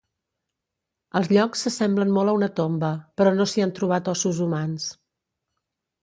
Els 1.19 1.27
llocs 1.33 1.61
s'assemblen 1.65 2.13
molt 2.15 2.31
a 2.33 2.33
una 2.37 2.49
tomba, 2.59 2.89
però 3.19 3.33
no 3.35 3.47
s'hi 3.51 3.65
han 3.65 3.73
trobat 3.81 4.09
ossos 4.15 4.39
humans. 4.47 4.89